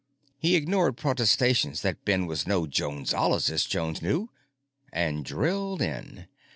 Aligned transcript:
He 0.39 0.55
ignored 0.55 0.97
protestations 0.97 1.83
that 1.83 2.03
Ben 2.05 2.25
was 2.25 2.47
no 2.47 2.65
Jonesologist, 2.65 3.69
Jones 3.69 4.01
knew, 4.01 4.29
and 4.91 5.23
drilled 5.23 5.83
in. 5.83 6.25